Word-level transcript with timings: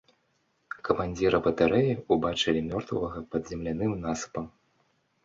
Камандзіра 0.87 1.41
батарэі 1.47 1.91
ўбачылі 2.15 2.63
мёртвага 2.71 3.21
пад 3.35 3.41
земляным 3.53 3.93
насыпам. 4.07 4.49